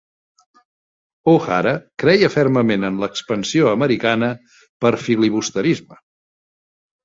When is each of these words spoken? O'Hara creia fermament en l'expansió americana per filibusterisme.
O'Hara 1.33 1.73
creia 2.05 2.31
fermament 2.37 2.89
en 2.91 2.99
l'expansió 3.05 3.69
americana 3.77 4.33
per 4.87 4.95
filibusterisme. 5.07 6.03